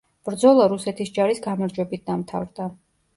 [0.27, 2.67] ბრძოლა რუსეთის ჯარის გამარჯვებით დამთავრდა.